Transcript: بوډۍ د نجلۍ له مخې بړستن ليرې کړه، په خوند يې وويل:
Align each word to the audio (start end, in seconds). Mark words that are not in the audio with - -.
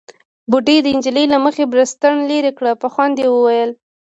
بوډۍ 0.49 0.77
د 0.83 0.87
نجلۍ 0.97 1.25
له 1.33 1.37
مخې 1.45 1.63
بړستن 1.71 2.15
ليرې 2.29 2.51
کړه، 2.57 2.71
په 2.81 2.87
خوند 2.93 3.15
يې 3.23 3.27
وويل: 3.31 3.71